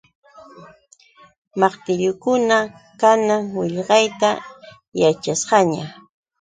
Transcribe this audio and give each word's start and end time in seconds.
Maqtillukuna 1.59 2.57
kanan 3.01 3.41
qillqayta 3.53 4.29
yaćhasqanña. 5.01 5.83